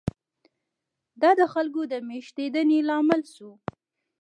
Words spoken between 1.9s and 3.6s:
د مېشتېدنې لامل شو.